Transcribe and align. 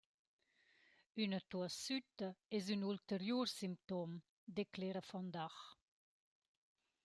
«Üna 1.25 1.39
tuoss 1.49 1.73
sütta 1.85 2.29
es 2.59 2.65
ün 2.75 2.87
ulteriur 2.91 3.47
simptom», 3.57 4.11
declera 4.59 5.01
von 5.11 5.25
Dach. 5.37 5.61